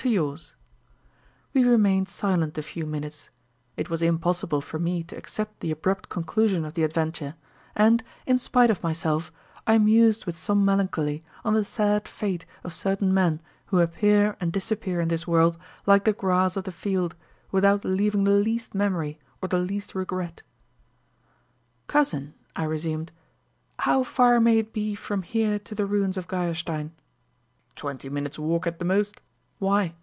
"To 0.00 0.10
yours." 0.10 0.54
We 1.52 1.64
remained 1.64 2.08
silent 2.08 2.56
a 2.56 2.62
few 2.62 2.86
minutes. 2.86 3.28
It 3.76 3.90
was 3.90 4.02
impossible 4.02 4.60
for 4.60 4.78
me 4.78 5.02
to 5.02 5.16
accept 5.16 5.58
the 5.58 5.72
abrupt 5.72 6.08
conclusion 6.08 6.64
of 6.64 6.74
the 6.74 6.84
adventure, 6.84 7.34
and, 7.74 8.04
in 8.24 8.38
spite 8.38 8.70
of 8.70 8.84
myself, 8.84 9.32
I 9.66 9.76
mused 9.78 10.24
with 10.24 10.36
some 10.38 10.64
melancholy 10.64 11.24
on 11.44 11.54
the 11.54 11.64
sad 11.64 12.06
fate 12.06 12.46
of 12.62 12.72
certain 12.72 13.12
men 13.12 13.40
who 13.68 13.80
appear 13.80 14.36
and 14.38 14.52
disappear 14.52 15.00
in 15.00 15.08
this 15.08 15.26
world 15.26 15.58
like 15.86 16.04
the 16.04 16.12
grass 16.12 16.56
of 16.56 16.62
the 16.64 16.70
field, 16.70 17.16
without 17.50 17.84
leaving 17.84 18.22
the 18.22 18.30
least 18.38 18.76
memory 18.76 19.18
or 19.42 19.48
the 19.48 19.58
least 19.58 19.96
regret. 19.96 20.42
"Cousin," 21.88 22.34
I 22.54 22.62
resumed, 22.62 23.10
"how 23.80 24.04
far 24.04 24.38
may 24.38 24.58
it 24.60 24.72
be 24.72 24.94
from 24.94 25.22
here 25.22 25.58
to 25.58 25.74
the 25.74 25.86
ruins 25.86 26.16
of 26.16 26.28
Geierstein?" 26.28 26.92
"Twenty 27.74 28.08
minutes' 28.08 28.38
walk 28.38 28.68
at 28.68 28.78
the 28.78 28.84
most. 28.84 29.20
Why?" 29.58 29.94